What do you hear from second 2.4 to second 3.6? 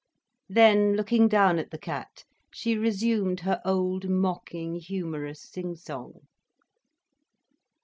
she resumed